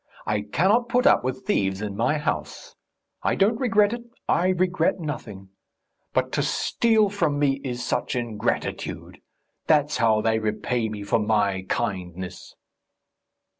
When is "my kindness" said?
11.19-12.55